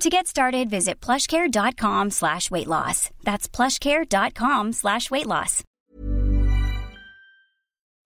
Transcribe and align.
To 0.00 0.08
get 0.08 0.26
started, 0.26 0.70
visit 0.70 0.98
plushcare.com 0.98 2.08
slash 2.08 2.50
weight 2.50 2.66
loss. 2.66 3.10
That's 3.22 3.46
plushcare.com 3.46 4.72
slash 4.72 5.10
weight 5.10 5.26
loss. 5.26 5.62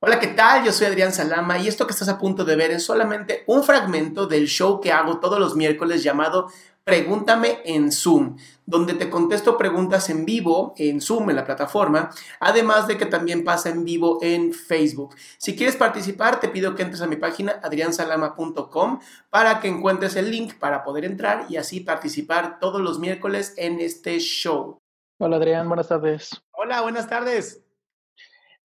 Hola, 0.00 0.20
¿qué 0.20 0.28
tal? 0.28 0.64
Yo 0.64 0.70
soy 0.70 0.86
Adrián 0.86 1.12
Salama 1.12 1.58
y 1.58 1.66
esto 1.66 1.88
que 1.88 1.92
estás 1.92 2.08
a 2.08 2.16
punto 2.16 2.44
de 2.44 2.54
ver 2.54 2.70
es 2.70 2.84
solamente 2.84 3.42
un 3.48 3.64
fragmento 3.64 4.28
del 4.28 4.46
show 4.46 4.80
que 4.80 4.92
hago 4.92 5.18
todos 5.18 5.40
los 5.40 5.56
miércoles 5.56 6.04
llamado 6.04 6.52
Pregúntame 6.90 7.60
en 7.64 7.92
Zoom, 7.92 8.36
donde 8.66 8.94
te 8.94 9.08
contesto 9.08 9.56
preguntas 9.56 10.10
en 10.10 10.24
vivo 10.24 10.74
en 10.76 11.00
Zoom, 11.00 11.30
en 11.30 11.36
la 11.36 11.44
plataforma, 11.44 12.10
además 12.40 12.88
de 12.88 12.98
que 12.98 13.06
también 13.06 13.44
pasa 13.44 13.68
en 13.68 13.84
vivo 13.84 14.18
en 14.22 14.52
Facebook. 14.52 15.14
Si 15.38 15.54
quieres 15.54 15.76
participar, 15.76 16.40
te 16.40 16.48
pido 16.48 16.74
que 16.74 16.82
entres 16.82 17.00
a 17.00 17.06
mi 17.06 17.14
página 17.14 17.60
adriansalama.com 17.62 18.98
para 19.30 19.60
que 19.60 19.68
encuentres 19.68 20.16
el 20.16 20.32
link 20.32 20.54
para 20.54 20.82
poder 20.82 21.04
entrar 21.04 21.46
y 21.48 21.58
así 21.58 21.78
participar 21.78 22.58
todos 22.58 22.80
los 22.80 22.98
miércoles 22.98 23.54
en 23.56 23.78
este 23.78 24.18
show. 24.18 24.80
Hola 25.20 25.36
Adrián, 25.36 25.68
buenas 25.68 25.86
tardes. 25.86 26.42
Hola, 26.50 26.80
buenas 26.82 27.08
tardes. 27.08 27.64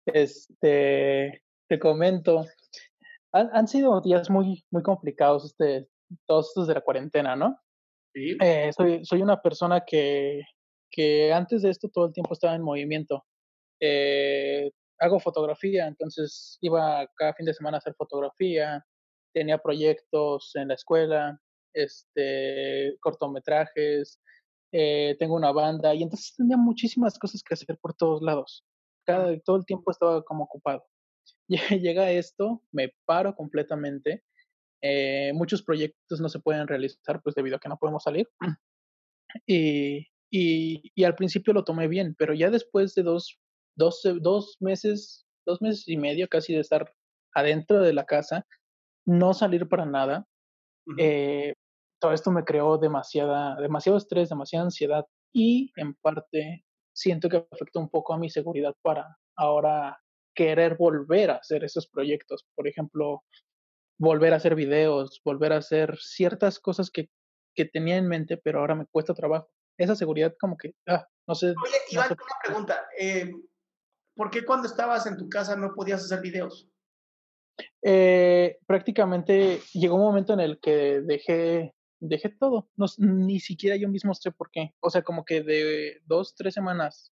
Este, 0.07 1.43
te 1.67 1.79
comento, 1.79 2.43
han, 3.31 3.67
sido 3.67 4.01
días 4.01 4.31
muy, 4.31 4.65
muy 4.71 4.81
complicados 4.81 5.45
este, 5.45 5.87
todos 6.25 6.47
estos 6.47 6.67
de 6.67 6.73
la 6.73 6.81
cuarentena, 6.81 7.35
¿no? 7.35 7.59
Eh, 8.15 8.71
soy, 8.75 9.03
soy 9.03 9.21
una 9.21 9.41
persona 9.41 9.83
que, 9.85 10.41
que 10.89 11.33
antes 11.33 11.61
de 11.61 11.69
esto 11.69 11.89
todo 11.89 12.07
el 12.07 12.13
tiempo 12.13 12.33
estaba 12.33 12.55
en 12.55 12.61
movimiento. 12.61 13.25
Eh, 13.81 14.71
hago 14.99 15.19
fotografía, 15.19 15.87
entonces 15.87 16.57
iba 16.61 17.05
cada 17.17 17.33
fin 17.33 17.45
de 17.45 17.53
semana 17.53 17.77
a 17.77 17.79
hacer 17.79 17.93
fotografía, 17.97 18.85
tenía 19.33 19.57
proyectos 19.57 20.51
en 20.55 20.69
la 20.69 20.75
escuela, 20.75 21.39
este, 21.73 22.95
cortometrajes, 23.01 24.21
eh, 24.71 25.17
tengo 25.19 25.35
una 25.35 25.51
banda 25.51 25.93
y 25.93 26.03
entonces 26.03 26.33
tenía 26.37 26.55
muchísimas 26.57 27.19
cosas 27.19 27.43
que 27.43 27.53
hacer 27.53 27.77
por 27.81 27.93
todos 27.95 28.21
lados. 28.21 28.65
Cada, 29.05 29.37
todo 29.41 29.57
el 29.57 29.65
tiempo 29.65 29.91
estaba 29.91 30.23
como 30.23 30.45
ocupado. 30.45 30.85
Llega 31.81 32.11
esto, 32.11 32.61
me 32.71 32.93
paro 33.05 33.35
completamente 33.35 34.23
eh, 34.81 35.31
muchos 35.33 35.63
proyectos 35.63 36.19
no 36.21 36.29
se 36.29 36.39
pueden 36.39 36.67
realizar 36.67 37.21
pues 37.21 37.35
debido 37.35 37.57
a 37.57 37.59
que 37.59 37.69
no 37.69 37.77
podemos 37.77 38.03
salir. 38.03 38.27
Y, 39.47 40.07
y, 40.31 41.03
al 41.03 41.15
principio 41.15 41.53
lo 41.53 41.63
tomé 41.63 41.87
bien, 41.87 42.15
pero 42.17 42.33
ya 42.33 42.49
después 42.49 42.95
de 42.95 43.03
dos, 43.03 43.39
dos, 43.77 44.01
dos 44.21 44.57
meses, 44.59 45.25
dos 45.45 45.61
meses 45.61 45.87
y 45.87 45.97
medio 45.97 46.27
casi 46.27 46.53
de 46.53 46.59
estar 46.59 46.93
adentro 47.33 47.81
de 47.81 47.93
la 47.93 48.05
casa, 48.05 48.45
no 49.05 49.33
salir 49.33 49.67
para 49.67 49.85
nada, 49.85 50.25
eh, 50.97 51.53
todo 51.99 52.13
esto 52.13 52.31
me 52.31 52.43
creó 52.43 52.77
demasiada, 52.77 53.55
demasiado 53.59 53.97
estrés, 53.97 54.29
demasiada 54.29 54.65
ansiedad 54.65 55.05
y 55.33 55.71
en 55.75 55.95
parte 55.95 56.65
siento 56.93 57.29
que 57.29 57.45
afectó 57.51 57.79
un 57.79 57.89
poco 57.89 58.13
a 58.13 58.17
mi 58.17 58.29
seguridad 58.29 58.73
para 58.81 59.17
ahora 59.35 59.97
querer 60.35 60.75
volver 60.77 61.31
a 61.31 61.35
hacer 61.35 61.63
esos 61.63 61.87
proyectos. 61.87 62.45
Por 62.55 62.67
ejemplo, 62.67 63.23
volver 63.97 64.33
a 64.33 64.37
hacer 64.37 64.55
videos, 64.55 65.21
volver 65.23 65.53
a 65.53 65.57
hacer 65.57 65.97
ciertas 65.97 66.59
cosas 66.59 66.89
que, 66.91 67.09
que 67.53 67.65
tenía 67.65 67.97
en 67.97 68.07
mente, 68.07 68.37
pero 68.37 68.59
ahora 68.59 68.75
me 68.75 68.85
cuesta 68.87 69.13
trabajo. 69.13 69.49
Esa 69.77 69.95
seguridad 69.95 70.33
como 70.39 70.57
que, 70.57 70.73
ah, 70.87 71.05
no 71.27 71.35
sé. 71.35 71.47
Oye, 71.47 71.77
Iván, 71.91 72.11
una 72.11 72.39
pregunta. 72.43 72.87
Eh, 72.99 73.31
¿Por 74.15 74.29
qué 74.29 74.45
cuando 74.45 74.67
estabas 74.67 75.05
en 75.07 75.17
tu 75.17 75.27
casa 75.27 75.55
no 75.55 75.73
podías 75.73 76.03
hacer 76.03 76.21
videos? 76.21 76.69
Eh, 77.81 78.57
prácticamente 78.65 79.61
llegó 79.73 79.95
un 79.95 80.03
momento 80.03 80.33
en 80.33 80.39
el 80.39 80.59
que 80.59 81.01
dejé, 81.01 81.73
dejé 81.99 82.29
todo. 82.29 82.69
No, 82.75 82.85
ni 82.97 83.39
siquiera 83.39 83.75
yo 83.75 83.89
mismo 83.89 84.13
sé 84.13 84.31
por 84.31 84.49
qué. 84.51 84.73
O 84.79 84.89
sea, 84.89 85.01
como 85.03 85.25
que 85.25 85.41
de 85.41 86.01
dos, 86.05 86.35
tres 86.35 86.53
semanas, 86.53 87.11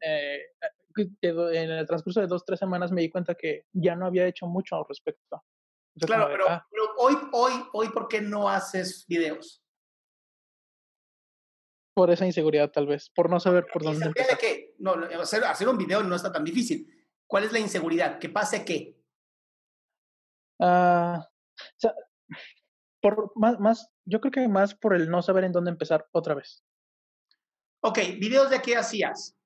eh, 0.00 0.40
en 0.96 1.70
el 1.70 1.86
transcurso 1.86 2.20
de 2.20 2.26
dos, 2.26 2.44
tres 2.44 2.58
semanas 2.58 2.90
me 2.90 3.02
di 3.02 3.10
cuenta 3.10 3.36
que 3.36 3.66
ya 3.72 3.94
no 3.94 4.06
había 4.06 4.26
hecho 4.26 4.46
mucho 4.46 4.76
al 4.76 4.84
respecto 4.88 5.42
claro, 6.00 6.28
pero, 6.30 6.48
ah". 6.48 6.66
pero, 6.70 6.82
hoy, 6.98 7.14
hoy, 7.32 7.52
hoy, 7.72 7.88
¿por 7.90 8.08
qué 8.08 8.20
no 8.20 8.48
haces 8.48 9.04
videos? 9.06 9.62
Por 11.94 12.10
esa 12.10 12.24
inseguridad, 12.24 12.70
tal 12.70 12.86
vez, 12.86 13.10
por 13.10 13.28
no 13.28 13.38
saber 13.38 13.66
por 13.72 13.82
dónde 13.82 14.06
empezar. 14.06 14.38
qué? 14.38 14.74
No, 14.78 14.94
hacer, 15.20 15.44
hacer 15.44 15.68
un 15.68 15.76
video 15.76 16.02
no 16.02 16.16
está 16.16 16.32
tan 16.32 16.44
difícil. 16.44 16.86
¿Cuál 17.26 17.44
es 17.44 17.52
la 17.52 17.58
inseguridad? 17.58 18.18
¿Que 18.18 18.28
pase 18.28 18.64
qué? 18.64 18.96
O 20.58 21.26
sea, 21.76 21.94
por 23.00 23.32
más, 23.34 23.58
más, 23.58 23.90
yo 24.04 24.20
creo 24.20 24.32
que 24.32 24.48
más 24.48 24.74
por 24.74 24.94
el 24.94 25.10
no 25.10 25.22
saber 25.22 25.44
en 25.44 25.52
dónde 25.52 25.70
empezar 25.70 26.06
otra 26.12 26.34
vez. 26.34 26.64
Ok, 27.82 27.98
¿videos 28.20 28.48
de 28.48 28.62
qué 28.62 28.76
hacías? 28.76 29.36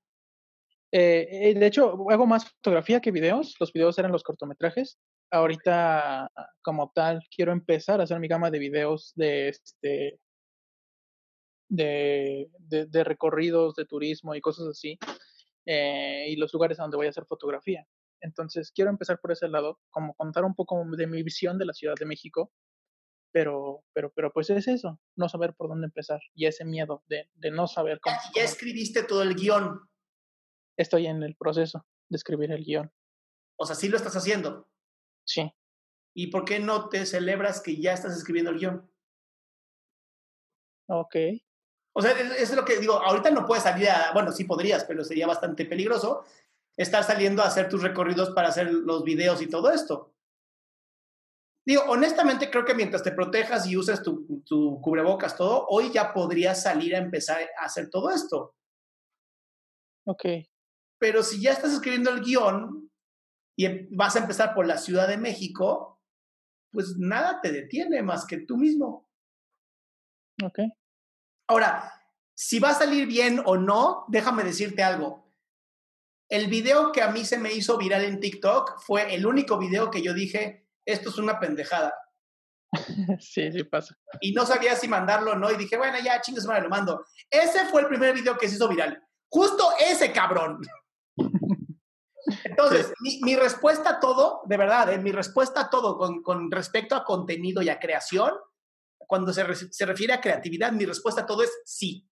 Eh, 0.93 1.27
eh, 1.31 1.55
de 1.55 1.67
hecho, 1.67 1.97
hago 2.11 2.27
más 2.27 2.49
fotografía 2.51 3.01
que 3.01 3.11
videos. 3.11 3.57
Los 3.59 3.73
videos 3.73 3.99
eran 3.99 4.13
los 4.13 4.23
cortometrajes 4.23 4.99
ahorita 5.31 6.31
como 6.63 6.93
tal 6.95 7.23
quiero 7.35 7.53
empezar 7.53 8.01
a 8.01 8.05
hacer 8.05 8.19
mi 8.21 8.29
gama 8.29 8.51
de 8.51 8.59
videos 8.59 9.13
de 9.15 9.49
este 9.49 10.21
de, 11.69 12.49
de, 12.59 13.05
recorridos 13.05 13.75
de 13.75 13.87
turismo 13.87 14.35
y 14.35 14.41
cosas 14.41 14.69
así 14.69 14.99
eh, 15.67 16.27
y 16.29 16.37
los 16.37 16.53
lugares 16.53 16.79
a 16.79 16.83
donde 16.83 16.97
voy 16.97 17.07
a 17.07 17.11
hacer 17.11 17.27
fotografía. 17.27 17.85
Entonces 18.21 18.71
quiero 18.73 18.91
empezar 18.91 19.19
por 19.21 19.33
ese 19.33 19.49
lado 19.49 19.81
como 19.91 20.15
contar 20.15 20.45
un 20.45 20.55
poco 20.55 20.85
de 20.97 21.07
mi 21.09 21.23
visión 21.23 21.59
de 21.59 21.67
la 21.67 21.73
Ciudad 21.73 21.95
de 21.99 22.07
México 22.07 22.53
pero 23.33 23.85
pero 23.93 24.13
pero 24.15 24.33
pues 24.33 24.49
es 24.51 24.67
eso 24.69 24.99
no 25.17 25.29
saber 25.29 25.55
por 25.55 25.69
dónde 25.69 25.87
empezar 25.87 26.21
y 26.35 26.47
ese 26.47 26.65
miedo 26.65 27.03
de, 27.09 27.29
de 27.35 27.51
no 27.51 27.67
saber 27.67 28.01
cómo 28.01 28.17
ya 28.35 28.43
escribiste 28.43 29.03
todo 29.03 29.23
el 29.23 29.35
guion. 29.35 29.81
Estoy 30.79 31.07
en 31.07 31.23
el 31.23 31.37
proceso 31.37 31.85
de 32.09 32.17
escribir 32.17 32.53
el 32.53 32.65
guion. 32.65 32.91
O 33.59 33.67
sea 33.67 33.75
sí 33.75 33.89
lo 33.89 33.97
estás 33.97 34.17
haciendo 34.17 34.69
Sí. 35.27 35.53
¿Y 36.15 36.29
por 36.29 36.45
qué 36.45 36.59
no 36.59 36.89
te 36.89 37.05
celebras 37.05 37.61
que 37.61 37.77
ya 37.77 37.93
estás 37.93 38.17
escribiendo 38.17 38.51
el 38.51 38.59
guion? 38.59 38.91
Ok. 40.89 41.17
O 41.93 42.03
sea, 42.03 42.13
eso 42.13 42.35
es 42.35 42.55
lo 42.55 42.65
que 42.65 42.79
digo, 42.79 42.95
ahorita 42.95 43.31
no 43.31 43.47
puedes 43.47 43.65
salir 43.65 43.89
a, 43.89 44.13
bueno, 44.13 44.31
sí 44.33 44.45
podrías, 44.45 44.85
pero 44.85 45.03
sería 45.03 45.27
bastante 45.27 45.65
peligroso 45.65 46.25
estar 46.77 47.03
saliendo 47.03 47.43
a 47.43 47.47
hacer 47.47 47.69
tus 47.69 47.83
recorridos 47.83 48.31
para 48.31 48.49
hacer 48.49 48.71
los 48.71 49.03
videos 49.03 49.41
y 49.41 49.49
todo 49.49 49.71
esto. 49.71 50.15
Digo, 51.67 51.83
honestamente 51.89 52.51
creo 52.51 52.65
que 52.65 52.75
mientras 52.75 53.03
te 53.03 53.13
protejas 53.13 53.67
y 53.67 53.77
uses 53.77 54.03
tu, 54.03 54.43
tu 54.45 54.81
cubrebocas, 54.81 55.37
todo, 55.37 55.67
hoy 55.69 55.91
ya 55.91 56.13
podrías 56.13 56.63
salir 56.63 56.95
a 56.95 56.99
empezar 56.99 57.41
a 57.59 57.65
hacer 57.65 57.91
todo 57.91 58.11
esto. 58.11 58.55
Ok. 60.07 60.25
Pero 60.99 61.23
si 61.23 61.41
ya 61.41 61.53
estás 61.53 61.73
escribiendo 61.73 62.11
el 62.11 62.21
guion, 62.21 62.86
y 63.57 63.65
em, 63.65 63.89
vas 63.91 64.15
a 64.17 64.21
empezar 64.21 64.55
por 64.55 64.67
la 64.67 64.79
Ciudad 64.79 65.09
de 65.09 65.17
México, 65.17 66.01
pues 66.71 66.97
nada 66.99 67.41
te 67.41 67.51
detiene 67.51 68.03
más 68.03 68.27
que 68.27 68.39
tú 68.39 68.57
mismo. 68.57 69.09
Ok. 70.45 70.61
Ahora, 71.49 71.93
si 72.35 72.59
va 72.59 72.71
a 72.71 72.75
salir 72.75 73.07
bien 73.07 73.41
o 73.45 73.57
no, 73.57 74.05
déjame 74.09 74.45
decirte 74.45 74.83
algo. 74.83 75.33
El 76.29 76.49
video 76.49 76.93
que 76.93 77.03
a 77.03 77.11
mí 77.11 77.25
se 77.25 77.39
me 77.39 77.53
hizo 77.53 77.79
viral 77.79 78.05
en 78.05 78.21
TikTok 78.21 78.81
fue 78.81 79.15
el 79.15 79.27
único 79.27 79.59
video 79.59 79.91
que 79.91 80.03
yo 80.03 80.13
dije, 80.13 80.69
esto 80.85 81.09
es 81.09 81.19
una 81.19 81.41
pendejada. 81.41 81.95
sí, 83.21 83.51
sí 83.53 83.65
pasa. 83.65 83.97
Y 84.21 84.33
no 84.33 84.45
sabía 84.45 84.77
si 84.77 84.89
mandarlo 84.89 85.33
o 85.33 85.37
no, 85.37 85.51
y 85.51 85.57
dije, 85.57 85.79
bueno, 85.79 85.99
ya 86.05 86.21
chingues, 86.21 86.47
me 86.47 86.61
lo 86.61 86.69
mando. 86.69 87.07
Ese 87.31 87.67
fue 87.67 87.83
el 87.83 87.89
primer 87.89 88.13
video 88.13 88.37
que 88.37 88.49
se 88.49 88.57
hizo 88.57 88.69
viral. 88.69 89.03
Justo 89.29 89.71
ese 89.81 90.13
cabrón. 90.13 90.61
Entonces, 92.45 92.93
mi, 93.01 93.37
respuesta 93.37 93.91
a 93.91 94.01
todo, 94.01 94.43
de 94.47 94.57
verdad, 94.57 94.93
eh, 94.93 94.99
mi 94.99 95.13
respuesta 95.13 95.63
a 95.63 95.71
todo 95.71 95.97
con, 95.97 96.23
con, 96.23 96.51
respecto 96.51 96.95
a 96.95 97.05
contenido 97.05 97.63
y 97.63 97.69
a 97.69 97.79
creación, 97.79 98.33
cuando 98.99 99.33
se, 99.33 99.45
se 99.73 99.87
refiere 99.87 100.13
a 100.13 100.21
creatividad, 100.21 100.73
mi 100.73 100.85
respuesta 100.85 101.23
a 101.23 101.27
todo 101.27 101.43
es 101.43 101.53
sí. 101.65 102.09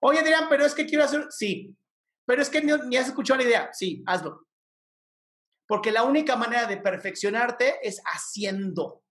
Oye, 0.00 0.22
dirán, 0.22 0.48
pero 0.48 0.64
es 0.64 0.74
que 0.74 0.86
quiero 0.86 1.04
hacer, 1.04 1.26
sí. 1.30 1.76
Pero 2.24 2.42
es 2.42 2.50
que 2.50 2.62
ni 2.62 2.96
has 2.96 3.08
escuchado 3.08 3.38
la 3.38 3.46
idea, 3.48 3.70
sí, 3.72 4.02
hazlo. 4.06 4.46
Porque 5.66 5.90
la 5.90 6.04
única 6.04 6.36
manera 6.36 6.66
de 6.66 6.76
perfeccionarte 6.76 7.86
es 7.86 8.00
haciendo. 8.04 9.02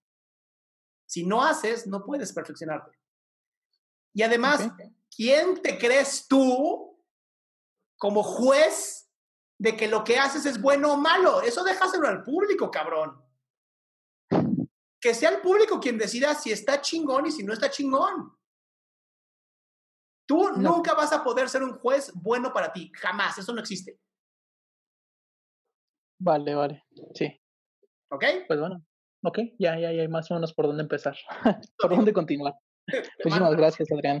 Si 1.06 1.24
no 1.24 1.42
haces, 1.42 1.86
no 1.86 2.04
puedes 2.04 2.32
perfeccionarte. 2.32 2.98
Y 4.12 4.22
además, 4.22 4.68
¿quién 5.14 5.62
te 5.62 5.78
crees 5.78 6.26
tú 6.28 7.00
como 7.96 8.22
juez 8.22 9.07
de 9.58 9.76
que 9.76 9.88
lo 9.88 10.04
que 10.04 10.18
haces 10.18 10.46
es 10.46 10.60
bueno 10.60 10.92
o 10.92 10.96
malo? 10.96 11.42
Eso 11.42 11.64
déjaselo 11.64 12.08
al 12.08 12.22
público, 12.22 12.70
cabrón. 12.70 13.22
Que 15.00 15.14
sea 15.14 15.30
el 15.30 15.40
público 15.40 15.80
quien 15.80 15.98
decida 15.98 16.34
si 16.34 16.50
está 16.52 16.80
chingón 16.80 17.26
y 17.26 17.32
si 17.32 17.42
no 17.42 17.52
está 17.52 17.70
chingón. 17.70 18.36
Tú 20.26 20.50
nunca 20.56 20.94
vas 20.94 21.12
a 21.12 21.24
poder 21.24 21.48
ser 21.48 21.62
un 21.62 21.78
juez 21.78 22.12
bueno 22.14 22.52
para 22.52 22.72
ti, 22.72 22.92
jamás, 22.94 23.38
eso 23.38 23.52
no 23.54 23.60
existe. 23.60 23.98
Vale, 26.20 26.54
vale, 26.54 26.84
sí. 27.14 27.40
¿Ok? 28.10 28.24
Pues 28.46 28.60
bueno, 28.60 28.84
ok, 29.22 29.38
ya, 29.58 29.78
ya, 29.78 29.92
ya 29.92 30.02
hay 30.02 30.08
más 30.08 30.30
o 30.30 30.34
menos 30.34 30.52
por 30.52 30.66
dónde 30.66 30.82
empezar, 30.82 31.16
por 31.78 31.90
dónde 31.90 32.12
continuar. 32.12 32.54
Muchísimas 33.24 33.56
gracias, 33.56 33.90
Adrián. 33.90 34.20